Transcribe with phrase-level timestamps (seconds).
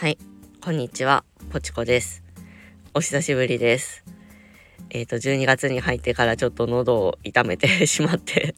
[0.00, 0.18] はい、
[0.60, 2.22] こんにちは、ポチコです。
[2.94, 4.04] お久しぶりです。
[4.90, 8.54] えっ、と、12月に入ってからちょっと喉を痛めてしまって、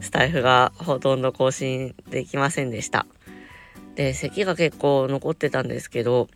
[0.00, 3.06] スタイフがほとんど更新できませんでした。
[3.96, 6.28] で、咳が結構残ってたんですけど、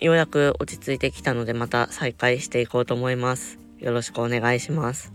[0.00, 3.60] ようやく落ち着いてきたのでまた再開していこうと思います。
[3.78, 5.12] よろしくお願いします。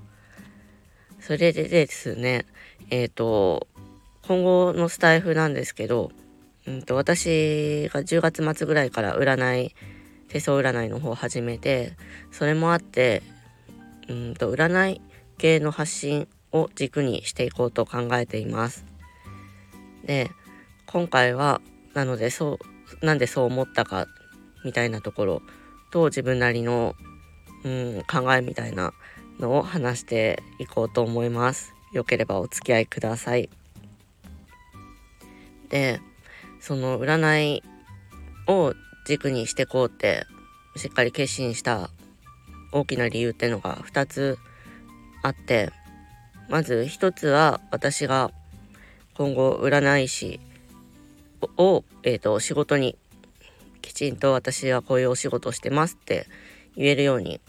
[1.19, 2.45] それでですね、
[2.89, 3.67] えっ、と、
[4.25, 6.13] 今後のスタイフなんですけど、
[6.67, 9.75] うんと私が10月末ぐらいから占い
[10.27, 11.93] 手相占いの方を始めて
[12.31, 13.21] それもあって
[14.07, 15.01] うんと占い
[15.37, 18.85] 系の発信を軸にしていこうと考えています。
[20.05, 20.29] で
[20.85, 21.61] 今回は
[21.93, 22.59] なのでそ
[23.01, 24.07] うなんでそう思ったか
[24.63, 25.41] みたいなところ
[25.91, 26.95] と自分なりの、
[27.63, 28.93] うん、考えみたいな
[29.39, 31.73] のを話していこうと思います。
[31.91, 33.49] よければお付き合いください。
[35.69, 35.99] で
[36.63, 37.63] その占い
[38.47, 38.73] を
[39.05, 40.25] 軸にしてこうって
[40.77, 41.89] しっかり決心した
[42.71, 44.37] 大きな理由っていうのが2つ
[45.23, 45.73] あって
[46.47, 48.31] まず1つは私が
[49.13, 50.39] 今後占い師
[51.57, 52.97] を、えー、と仕事に
[53.81, 56.27] きちんと私はこういうお仕事をしてますって
[56.77, 57.41] 言えるように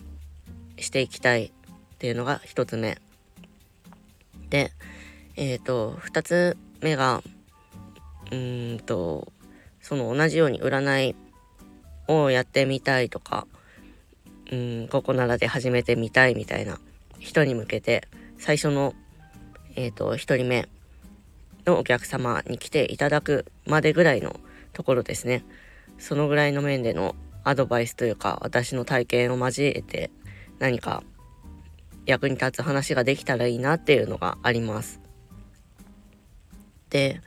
[0.77, 1.51] していきたいっ
[1.99, 2.99] ていうのが1つ目。
[4.51, 4.73] で
[5.37, 7.23] えっ、と2つ目が
[8.35, 9.33] うんと
[9.81, 11.17] その同じように占い
[12.09, 13.47] をやってみたいとか
[14.51, 16.79] うんここならで始めてみたいみたいな
[17.19, 18.95] 人に向けて最初の
[19.77, 20.69] えっ、と1人目
[21.67, 24.39] のお客様に来ていただくまでぐらいの
[24.73, 25.45] ところですね
[25.99, 30.11] そのぐらいの面でのアドバイスというか私の体験を交えて
[30.59, 31.03] 何か
[32.07, 35.01] 役に立つ話ができたらいいなっていうのがあります。
[36.91, 37.21] で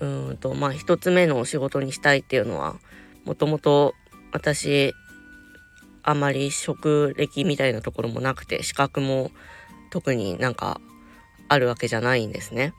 [0.00, 2.76] うんとまあ一つ目のお仕事にしたいっていうのは
[3.24, 3.94] もともと
[4.32, 4.94] 私
[6.02, 9.30] あまり職歴みたいなところもなくて資格も
[9.90, 10.80] 特になんか
[11.48, 12.72] あるわけじゃないんですね。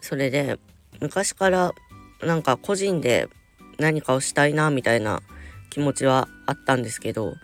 [0.00, 0.58] それで
[1.00, 1.74] 昔から
[2.22, 3.28] なんか個人で
[3.78, 5.22] 何かをしたいなみたいな
[5.70, 7.34] 気持ちはあったんですけど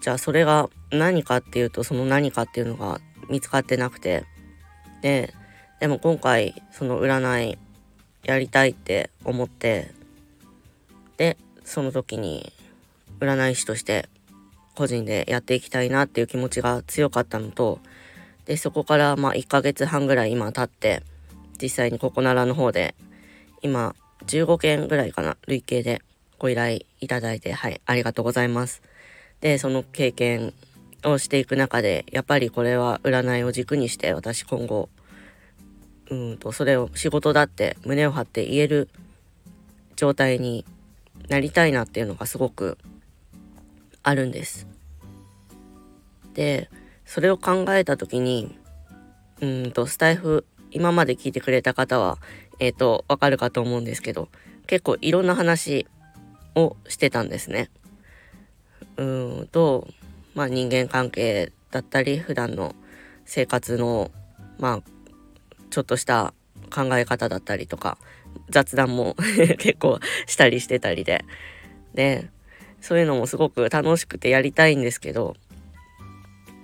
[0.00, 4.24] じゃあそれが何かっていうとその何かっていうのが見つかってなくて
[5.02, 5.34] で
[5.80, 7.58] でも今回その占い
[8.22, 9.92] やりたいって思って
[11.16, 12.52] でその時に
[13.18, 14.08] 占い師として
[14.74, 17.80] 個人でやっていきたいなっていう気持ちが強かったのと
[18.44, 21.02] でそこからまあ1ヶ月半ぐらい今経って
[21.60, 22.94] 実際にここならの方で
[23.62, 23.94] 今
[24.26, 26.02] 15件ぐらいかな累計で
[26.38, 28.82] ご依頼いただいてはいありがとうございます。
[29.40, 30.52] でその経験
[31.04, 34.90] をしていく中でやっぱりこれは占いを軸にして私今後
[36.10, 38.88] うんとそれを仕事だって胸を張って言える
[39.96, 40.64] 状態に
[41.28, 42.78] なりたいなっていうのがすごく
[44.02, 44.66] あるんです。
[46.34, 46.68] で
[47.04, 48.56] それを考えた時に
[49.40, 52.18] うんとスタイフ今まで聞いてくれた方は
[52.58, 54.28] えっ、とわかるかと思うんですけど
[54.66, 55.86] 結構いろんな話
[56.54, 57.70] をしてたんですね。
[58.96, 59.88] うんと
[60.34, 62.74] まあ人間関係だったり普段の
[63.24, 64.10] 生活の
[64.58, 64.82] まあ
[65.70, 66.34] ちょっとした
[66.70, 67.98] 考え方だったりとか
[68.48, 69.16] 雑談も
[69.58, 71.24] 結構したりしてたりで
[71.94, 72.28] で
[72.80, 75.36] そういうのもすごく楽しくてやりたいんですけど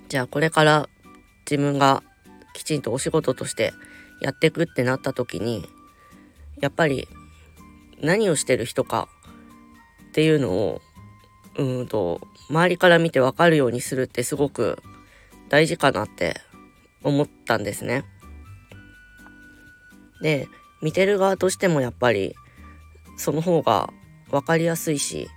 [0.08, 0.88] じゃあこれから
[1.50, 2.02] 自分が
[2.54, 3.72] きちんとお仕事として
[4.20, 5.68] やっていくってなった時に
[6.60, 7.08] やっぱり
[8.00, 9.08] 何をしてる人か
[10.08, 10.80] っていうのを
[11.58, 14.82] うんと周りから見て分かるようにするってすごく
[15.48, 16.40] 大事かなって
[17.02, 18.04] 思ったんですね。
[20.20, 20.48] で
[20.82, 22.34] 見てる側としてもやっぱり
[23.16, 23.90] その方が
[24.30, 25.28] 分かりやすいし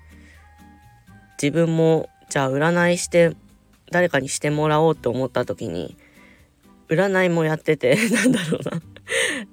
[1.41, 3.35] 自分もじゃあ占いして
[3.91, 5.97] 誰かにしてもらおうと思った時に
[6.89, 8.81] 占いもやってて なんだろうな。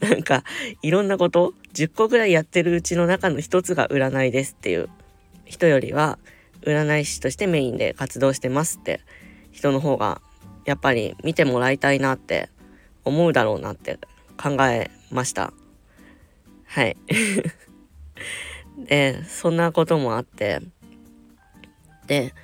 [0.00, 0.44] なんか
[0.82, 4.88] いろんなこと10個ぐらいやってるうちの中の一つが占いですっていう。
[5.46, 6.18] 人よりは
[6.62, 9.00] 占い師としてメインで活動してますって。
[9.56, 10.20] 人の方が
[10.66, 12.50] やっぱり見てもらいたいなって
[13.04, 13.98] 思うだろうなって
[14.36, 15.52] 考えました。
[16.64, 16.96] はい。
[18.88, 20.60] でそんなこともあって。
[22.06, 22.34] で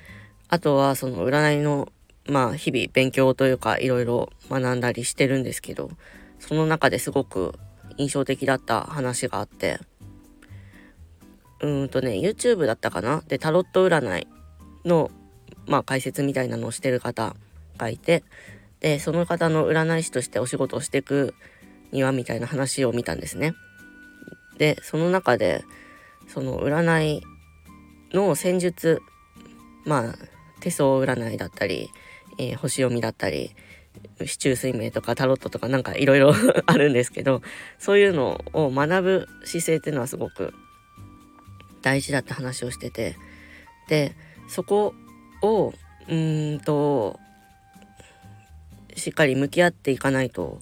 [0.49, 1.91] あとはその占いの
[2.25, 5.89] まあ日々勉強というかいろいろ学んだりしてるんですけど
[6.39, 7.53] その中ですごく
[7.97, 9.79] 印象的だった話があって。
[11.61, 13.23] うーんとね YouTube だったかな？
[13.27, 14.27] でタロット占い
[14.83, 15.11] の
[15.65, 17.35] まあ解説みたいなのをしてる方
[17.77, 18.23] がいて。
[18.79, 21.35] でその方の占い師としてお仕事をしていく
[21.93, 23.53] にはみたいな話を見たんですね。
[24.57, 25.63] でその中で
[26.27, 27.23] その占い
[28.13, 29.01] の戦術
[29.85, 30.15] まあ
[30.59, 31.89] 手相占いだったり、
[32.37, 33.55] えー、星読みだったり
[34.25, 36.33] 市中水明とかタロットとかなんかいろいろ
[36.65, 37.41] あるんですけど
[37.77, 40.53] そういうのを学ぶ姿勢っていうのはすごく
[41.81, 43.15] 大事だって話をしてて
[43.87, 44.15] で
[44.47, 44.93] そこ
[45.41, 45.73] を
[46.07, 47.19] うんと
[48.95, 50.61] しっかり向き合っていかないと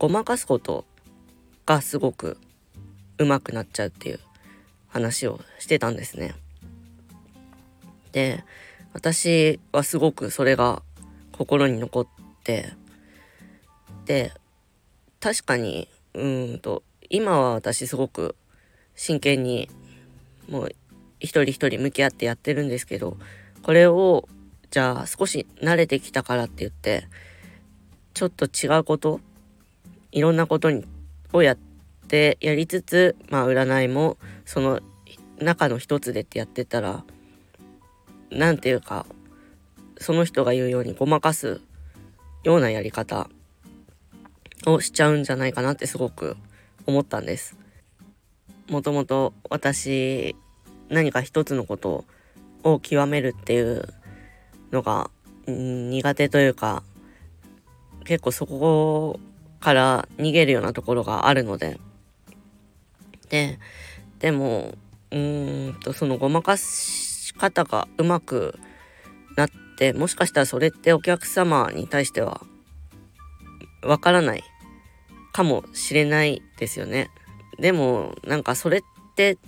[0.00, 0.86] ごまかすこと
[1.66, 2.38] がすごく
[3.18, 4.20] 上手くなっちゃうっていう
[4.88, 6.34] 話をしてたんですね。
[8.12, 8.42] で
[8.94, 10.82] 私はすごくそれが
[11.32, 12.06] 心に残っ
[12.42, 12.72] て
[14.06, 14.32] で
[15.20, 18.36] 確かにうんと今は私すごく
[18.96, 19.68] 真剣に
[20.48, 20.74] もう
[21.18, 23.18] 一人一人向き合ってやってるんですけど
[23.62, 24.26] これを
[24.70, 27.06] じゃあ少し慣れてきたからって言って
[28.14, 29.20] ちょっと違うこと
[30.12, 30.84] いろんなことに
[31.32, 31.58] をやっ
[32.08, 34.80] てやりつつまあ占いもその
[35.38, 37.04] 中の一つでってやってたら
[38.30, 39.06] 何て言うか
[39.98, 41.60] その人が言うようにごまかす
[42.42, 43.28] ようなやり方
[44.66, 46.36] をしちゃうんじゃないかなってすごく
[46.86, 47.56] 思ったんです。
[48.68, 50.36] もともと私
[50.88, 52.04] 何か一つのこと
[52.62, 53.88] を極めるっていう
[54.70, 55.10] のが
[55.46, 56.82] 苦手というか
[58.04, 59.20] 結構そこ
[59.60, 61.78] から逃げるようなところがあるので
[63.28, 63.58] で
[64.18, 64.74] でも
[65.10, 68.58] うーんとそのごまかし方がうまく
[69.36, 72.42] なってもしかしたらそれってお客様に対しては
[73.82, 74.44] わからない
[75.32, 77.08] かもしれないですよね。
[77.58, 78.80] でもなんかそれっ
[79.16, 79.38] て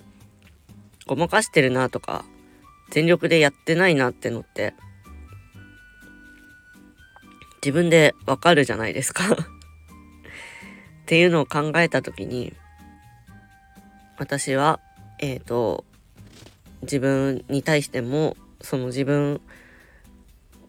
[1.07, 2.25] ごまかしてるなとか
[2.91, 4.75] 全力でやってないなってのって
[7.63, 9.25] 自分でわかるじゃないですか
[11.13, 12.55] っていうのを考えた時に
[14.17, 14.81] 私は
[15.19, 15.85] えっ、ー、と
[16.81, 19.43] 自分に対してもその自分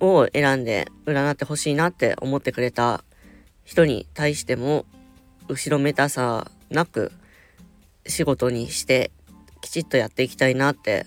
[0.01, 3.05] を選んで占ってほしいなって思ってくれた
[3.63, 4.83] 人に対しても
[5.47, 7.13] 後ろめたさなく
[8.05, 9.11] 仕事にして
[9.61, 11.05] きちっとやっていきたいなって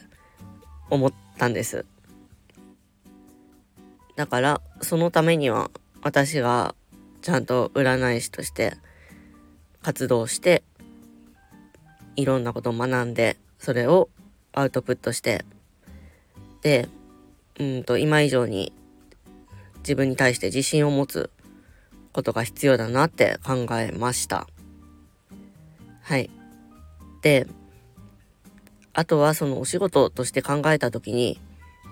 [0.88, 1.84] 思ったんです。
[4.16, 6.74] だからそのためには私が
[7.20, 8.78] ちゃんと占い師として
[9.86, 10.64] 活動して
[12.16, 14.08] いろんなことを学んでそれを
[14.52, 15.44] アウトプットして
[16.60, 16.88] で
[17.60, 18.72] うんと今以上に
[19.78, 21.30] 自分に対して自信を持つ
[22.12, 24.48] ことが必要だなって考えました。
[26.02, 26.30] はい。
[27.22, 27.46] で
[28.92, 31.38] あとはそのお仕事として考えた時に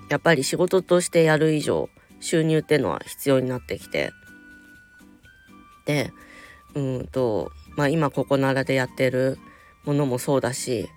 [0.08, 1.88] やっぱり仕事としてやる以上
[2.18, 4.10] 収入っていうのは必要になってきて
[5.86, 6.12] で
[6.74, 9.38] うんとまあ今ここならでやってる
[9.84, 10.88] ものもそうだし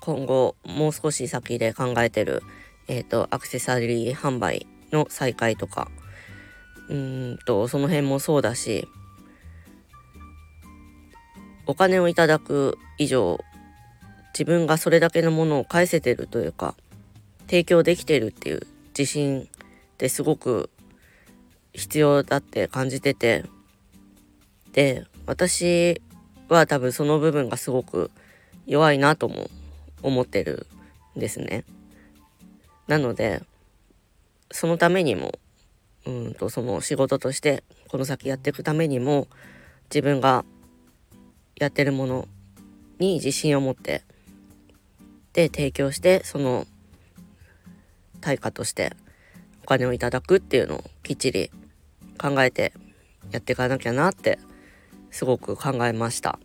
[0.00, 2.42] 今後もう少し先で考えてる
[2.88, 5.90] えっ、ー、とアクセサリー販売の再開とか
[6.88, 8.88] うんとその辺もそうだし
[11.66, 13.40] お金をいただく以上
[14.34, 16.74] 自分がそれだけのものを返せてるというか
[17.46, 19.46] 提供できてるっていう自信っ
[19.96, 20.70] てすごく
[21.72, 23.44] 必要だって感じてて
[24.74, 26.02] で私
[26.48, 28.10] は多分その部分がすごく
[28.66, 29.48] 弱いなとも
[30.02, 30.66] 思ってる
[31.16, 31.64] んですね。
[32.86, 33.42] なので
[34.50, 35.32] そのためにも
[36.06, 39.26] うんとその仕事としてこの先やっていくためにも
[39.84, 40.44] 自分が
[41.56, 42.28] やってるもの
[42.98, 44.02] に自信を持って
[45.32, 46.66] で提供してその
[48.20, 48.92] 対価として
[49.62, 51.50] お金をいただくっていうのをきっちり
[52.18, 52.72] 考えて
[53.30, 54.38] やっていかなきゃなって
[55.14, 56.40] すごく考えました。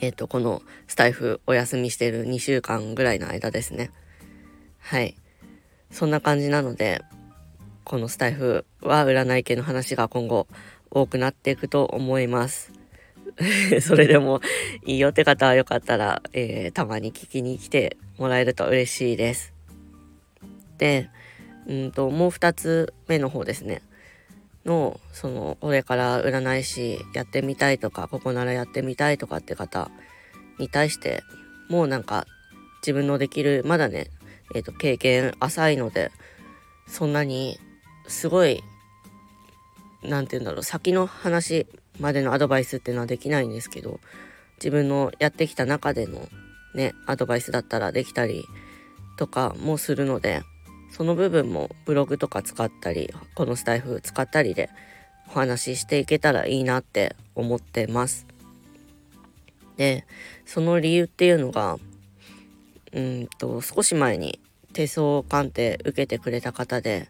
[0.00, 3.90] えっ、ー、とこのスタイフお休みしてる2週間ぐらいの間ですね。
[4.78, 5.16] はい。
[5.90, 7.02] そんな感じなので、
[7.82, 10.46] このスタイフは占い系の話が今後
[10.88, 12.70] 多くなっていくと思います。
[13.82, 14.40] それでも
[14.86, 19.52] いいよって方はよかったら、えー、たまに聞きに来てもらえると嬉しいです。
[20.78, 21.10] で、
[21.66, 23.82] うんと、もう2つ目の方ですね。
[24.64, 29.90] の、その、これから占い師やってみたいとか、ここならやってみたいとかって方
[30.58, 31.22] に対して、
[31.68, 32.26] もうなんか
[32.82, 34.08] 自分のできる、まだね、
[34.54, 36.10] えっ、ー、と、経験浅いので、
[36.86, 37.58] そんなに、
[38.08, 38.62] すごい、
[40.02, 41.66] 何て言うんだろう、先の話
[42.00, 44.00] までのアドバイスっていうのはできないんですけど、
[44.56, 46.28] 自分のやってきた中での
[46.74, 48.44] ね、アドバイスだったらできたり
[49.16, 50.42] とかもするので、
[50.92, 54.70] その部分もブログとか使ったり、このスタイフ使ったりで
[55.28, 58.26] お話ししていけたらいいなって思ってます。
[59.76, 60.04] で
[60.44, 61.78] その理由っていうのが
[62.92, 64.38] うんと少し前に
[64.72, 67.08] 手相鑑定受けてくれた方で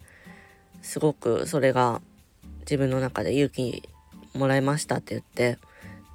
[0.81, 2.01] すごくそれが
[2.61, 3.89] 自分の中で勇気
[4.35, 5.59] もらいましたって言って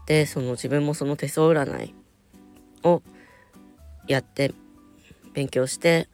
[0.06, 1.94] でその自分もその手相占い
[2.84, 3.02] を
[4.08, 4.54] やって
[5.34, 6.08] 勉強して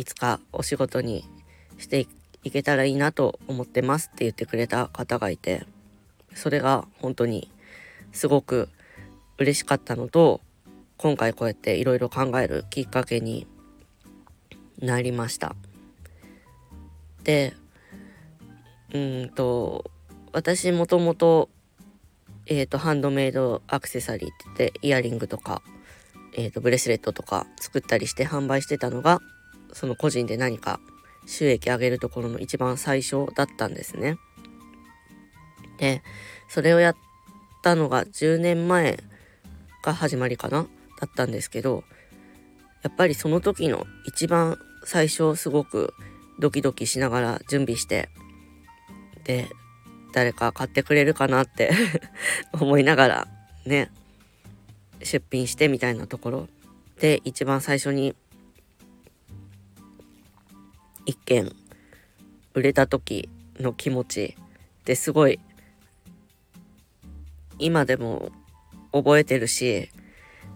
[0.00, 1.28] いつかお仕事に
[1.76, 2.06] して
[2.42, 5.66] いけたらいいなと思ってますって言ってくれた方がいて
[6.34, 7.50] それが本当に
[8.10, 8.70] すごく
[9.36, 10.40] 嬉しかったのと
[10.96, 13.46] 今回こうやっていろいろ考えるきっかけに
[14.78, 15.54] なりました。
[17.22, 17.54] で
[18.94, 19.90] うんと
[20.32, 21.50] 私もともと
[22.46, 25.60] えっ、ー、とハンドメイドアクセサリーって言ってイヤリングとか、
[26.34, 29.20] えー、とブレスレットとか作ったりして販売してたのが
[29.72, 30.80] その個人で何か
[31.26, 34.16] 収益上げるところの一番最初だったんですね。
[35.78, 36.02] で
[36.48, 36.96] それをやっ
[37.62, 38.98] たのが10年前
[39.82, 40.66] が始まりかな
[41.00, 41.84] だったんですけど
[42.82, 45.94] やっぱりその時の一番最初すごく
[46.38, 48.08] ドキドキしながら準備して
[49.24, 49.48] で
[50.12, 51.70] 誰か買ってくれるかなって
[52.52, 53.28] 思いながら
[53.66, 53.90] ね
[55.02, 56.48] 出品してみたいなところ
[56.98, 58.14] で一番最初に
[61.06, 61.52] 一件
[62.54, 63.28] 売れた時
[63.58, 64.36] の気持ち
[64.80, 65.38] ってすごい
[67.58, 68.30] 今でも
[68.92, 69.90] 覚えてるし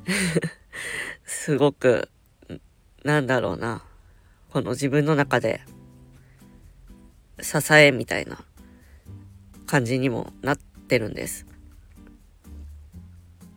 [1.25, 2.09] すごく
[3.05, 3.85] なんだろうな
[4.51, 5.61] この自分の中で
[7.41, 8.45] 支えみたいな
[9.67, 11.47] 感じにもなってるんです。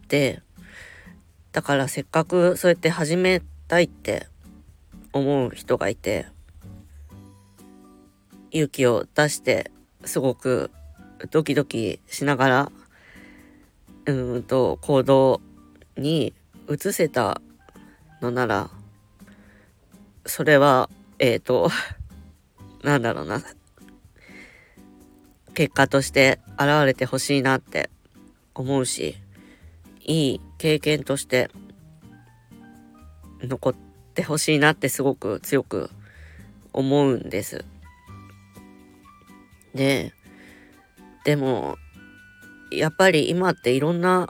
[0.07, 0.41] で
[1.51, 4.27] だからせっかくそうやって始めたいって
[5.11, 6.27] 思う人がいて
[8.57, 9.69] 勇気を出して
[10.03, 10.71] すごく
[11.29, 12.71] ドキドキしながら
[14.07, 15.41] うんと行動
[15.95, 16.33] に
[16.67, 17.39] 移せた
[18.19, 18.69] のなら
[20.25, 21.69] それはえっ、ー、と
[22.83, 23.43] なんだろうな
[25.53, 27.91] 結果として現れてほしいなって
[28.55, 29.17] 思うし
[30.03, 31.51] いい経験として
[33.41, 33.75] 残っ
[34.15, 35.91] てほしいなってすごく強く
[36.73, 37.65] 思うんです。
[39.77, 40.13] で
[41.23, 41.77] でも
[42.71, 44.27] やっぱり今っていろんな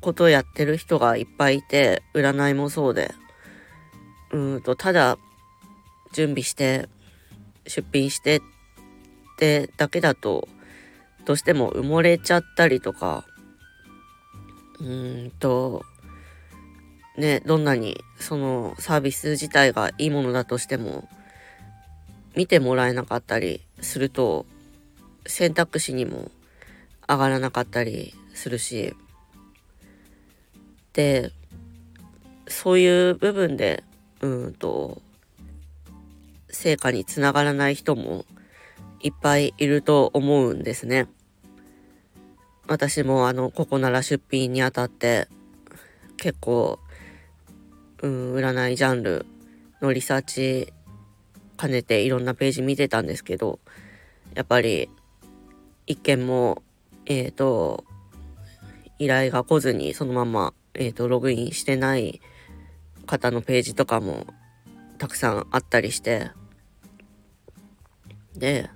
[0.00, 3.14] ことをやってる人がいっぱいいて占いもそうで
[4.32, 5.16] うんとただ
[6.12, 6.88] 準備して
[7.66, 8.40] 出品してっ
[9.38, 10.48] てだけだと
[11.24, 13.24] どうしても埋もれちゃったりとか
[14.80, 15.84] うんと
[17.16, 21.08] ねどんなにそのサービス自体がいいものだとしても
[22.34, 24.46] 見てもらえなかったりすると
[25.26, 26.30] 選択肢にも
[27.08, 28.94] 上がらなかったりするし
[30.92, 31.32] で
[32.46, 33.84] そういう部分で
[34.20, 35.00] うんと
[36.48, 38.24] 成果につながらない人も
[39.00, 41.08] いっぱいいると思うんですね。
[42.66, 45.26] 私もあのここなら出品にあたって
[46.16, 46.78] 結構
[48.02, 49.26] うん占いジャンル
[49.80, 50.72] のリサーチ
[51.60, 53.58] 兼ねていろんなページ見てたんですけど
[54.34, 54.88] やっぱり
[55.86, 56.62] 一件も
[57.04, 57.84] えっ、ー、と
[58.98, 62.20] 依頼が来ずにそのまま、えーと、ログインしてない
[63.06, 64.26] 方のページとかも
[64.98, 66.30] たくさんあったりして
[68.36, 68.70] で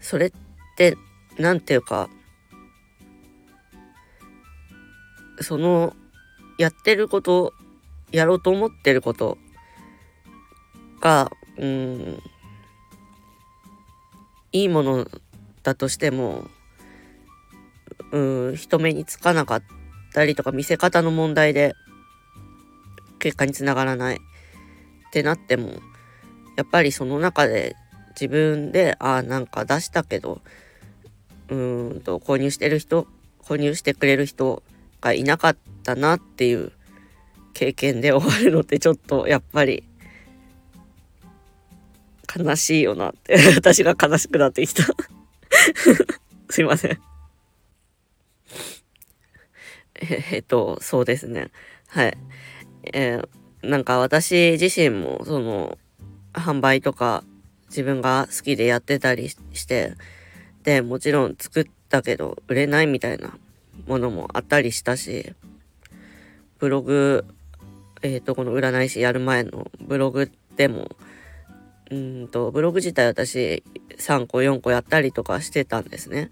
[0.00, 0.32] それっ
[0.76, 0.96] て
[1.38, 2.08] 何ていうか
[5.40, 5.94] その
[6.58, 7.54] やってること
[8.12, 9.38] やろうと思ってること
[11.00, 12.22] がうん。
[14.52, 15.06] いいもの
[15.62, 16.48] だとしても
[18.12, 19.62] うん人目につかなかっ
[20.12, 21.74] たりとか見せ方の問題で
[23.18, 24.18] 結果につながらないっ
[25.12, 25.74] てなっても
[26.56, 27.76] やっぱりその中で
[28.10, 30.40] 自分でああなんか出したけど
[31.48, 33.06] うんと購入してる人
[33.44, 34.62] 購入してくれる人
[35.00, 36.72] がいなかったなっていう
[37.54, 39.84] 経験で終わるのってちょっとやっぱり
[42.38, 43.36] 悲しいよなって。
[43.56, 44.84] 私が悲しくなってきた。
[46.50, 47.00] すいません。
[50.32, 51.50] えっとそうですね。
[51.88, 52.16] はい。
[52.92, 53.28] えー、
[53.62, 55.78] なんか私自身もその
[56.32, 57.24] 販売とか
[57.68, 59.94] 自分が好きでやってたりして
[60.62, 63.36] でもちろん作ったけど売れないみたいな
[63.86, 65.34] ものもあったりしたし
[66.58, 67.24] ブログ
[68.02, 70.88] えっ、ー、とこの占い師やる前のブログでも
[71.90, 73.62] うんとブログ自体私
[73.98, 76.30] 3個4個やったりとかしてたんですね。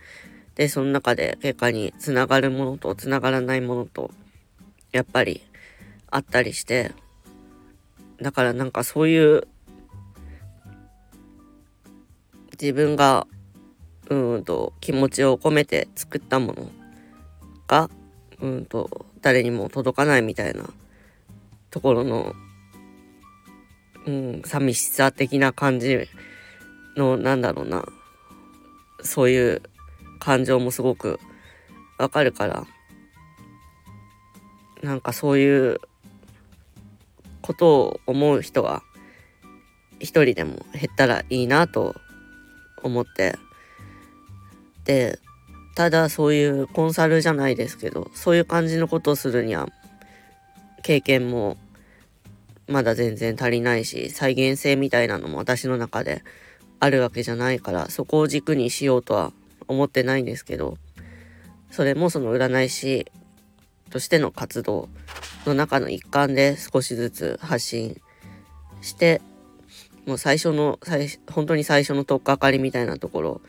[0.54, 4.10] でその中で結果につながるものとつながらないものと
[4.92, 5.42] やっぱり
[6.10, 6.92] あったりして
[8.20, 9.46] だからなんかそういう
[12.60, 13.26] 自分が
[14.10, 16.70] うんと気持ちを込めて作ったもの
[17.68, 17.88] が
[18.40, 20.68] うんと誰にも届かないみたいな
[21.70, 22.34] ところの、
[24.08, 26.08] うん、寂しさ的な感じ
[26.96, 27.84] のなんだろうな。
[29.02, 29.62] そういう
[30.18, 31.20] 感情もすごく
[31.98, 32.66] わかるから。
[34.82, 35.80] なんかそういう
[37.42, 38.82] ことを思う人が
[40.00, 41.94] 一人でも減ったらいいなと
[42.82, 43.36] 思って。
[44.84, 45.18] で
[45.74, 49.68] ただそういうコンサルじゃないですけどそういう感じのことをするには
[50.82, 51.58] 経験も
[52.68, 56.22] まだ全然足りないし再現性みたいなのも私の中で
[56.80, 59.32] あるわけじゃないからそこを軸にしようとは
[59.66, 60.76] 思ってないんですけど
[61.70, 63.10] それもその占い師
[63.90, 64.88] としての活動
[65.46, 68.00] の中の一環で少しずつ発信
[68.82, 69.20] して
[70.06, 73.40] もう最初の最本当に最初の取っかかりみたいなところ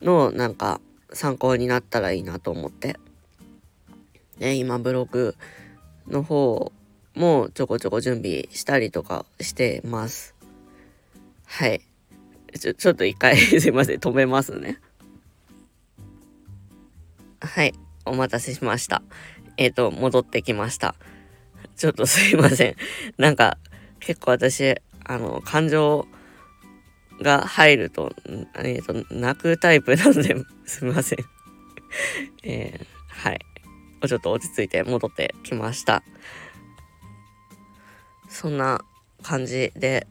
[0.00, 0.80] のなんか
[1.12, 2.98] 参考になったらいいなと思って、
[4.38, 5.36] ね、今ブログ
[6.08, 6.72] の方
[7.14, 10.34] もちょこちょこ準備したりとかしてます。
[11.46, 11.82] はい。
[12.58, 14.78] ちょ、ちょっと一回 すいません、止めますね。
[17.40, 19.02] はい、お待たせしました。
[19.56, 20.94] えっ、ー、と、戻ってきました。
[21.76, 22.76] ちょっとすいません。
[23.18, 23.58] なんか、
[24.00, 26.06] 結構私、あの、感情
[27.20, 28.14] が入ると、
[28.56, 31.18] えっ、ー、と、泣くタイプなので、すみません。
[32.44, 33.40] えー、はい。
[34.08, 36.02] ちょっと落ち着いて戻ってきました。
[38.32, 38.82] そんな
[39.22, 40.06] 感じで、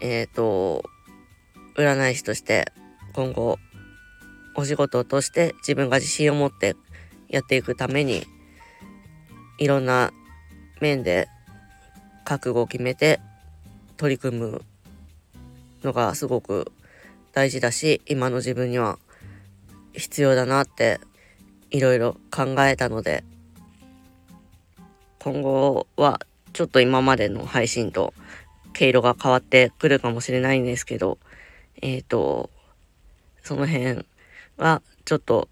[0.00, 0.82] えっ、ー、と、
[1.76, 2.72] 占い師として
[3.12, 3.58] 今後
[4.56, 6.74] お仕事として自分が自信を持って
[7.28, 8.26] やっていくために
[9.58, 10.10] いろんな
[10.80, 11.28] 面で
[12.24, 13.20] 覚悟を決めて
[13.96, 14.62] 取り組む
[15.84, 16.72] のがすごく
[17.32, 18.98] 大事だし今の自分には
[19.92, 20.98] 必要だなって
[21.70, 23.22] いろいろ考えたので
[25.20, 26.20] 今後は
[26.52, 28.14] ちょっと今までの配信と
[28.72, 31.18] 毛色が変わってくるかもしれないんですけど
[31.82, 32.50] えっ、ー、と
[33.42, 34.04] その辺
[34.56, 35.48] はちょっと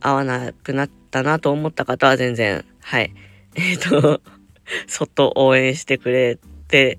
[0.00, 3.12] 合わなくなったなと思った方は全然はい
[3.54, 4.20] えっ、ー、と
[4.86, 6.98] そっと応援してくれて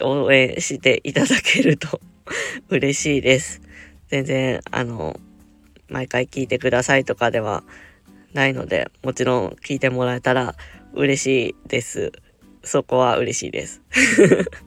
[0.00, 2.00] 応援していただけると
[2.68, 3.60] 嬉しいです。
[4.08, 5.18] 全然あの
[5.88, 7.62] 毎回聞いてくださいとかでは
[8.32, 10.54] ないのでもちろん聞いてもらえたら
[10.98, 12.12] 嬉しいです。
[12.64, 13.80] そこは嬉しいです。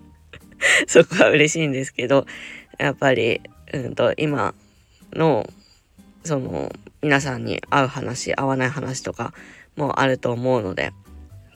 [0.88, 2.26] そこは嬉しいんですけど
[2.78, 3.42] やっぱり、
[3.74, 4.54] うんと、今
[5.14, 5.52] の
[6.24, 9.34] その皆さんに合う話合わない話とか
[9.76, 10.94] もあると思うので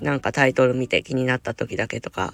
[0.02, 2.34] なんかタイトル見て気になった時だけとか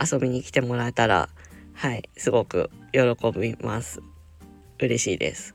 [0.00, 1.28] 遊びに来てもらえたら
[1.74, 3.00] はいすごく喜
[3.38, 4.00] びます
[4.78, 5.54] 嬉しいです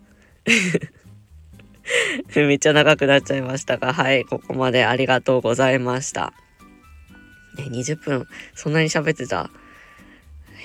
[2.35, 6.33] めっちゃ長くなっちゃいましたがはいここまでありがとうございました。
[7.57, 9.49] ね20分そんなに喋ってた？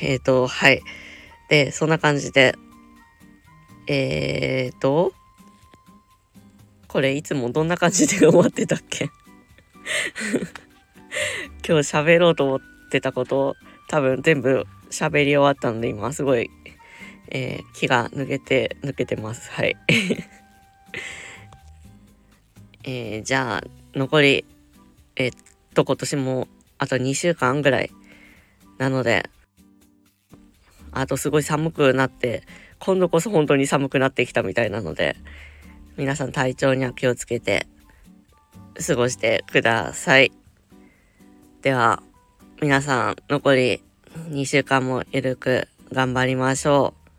[0.00, 0.82] えっ、ー、とはい。
[1.48, 2.54] でそんな感じで
[3.86, 5.12] えーと
[6.88, 9.10] これいつもどんな感じで終わってたっけ？
[11.66, 13.56] 今日喋ろうと思ってたこと
[13.88, 16.50] 多分全部喋り終わったので今すごい、
[17.30, 19.50] えー、気が抜けて抜けてます。
[19.52, 19.76] はい。
[22.84, 24.44] えー、じゃあ残り
[25.16, 25.32] え、っ
[25.74, 27.90] と今年もあと2週間ぐらい
[28.78, 29.28] なので
[30.90, 32.42] あとすごい寒くなって
[32.78, 35.16] 今度こそ本当に寒くなってきたみたいなので
[35.96, 37.66] 皆さん体調には気をつけて
[38.86, 40.32] 過ごしてください。
[41.60, 42.02] では、
[42.60, 43.82] 皆さん残り
[44.30, 47.10] 2週間もゆるく頑張りましょう。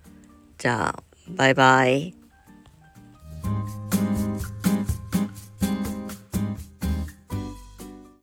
[0.57, 2.22] じゃあ、バイバイ。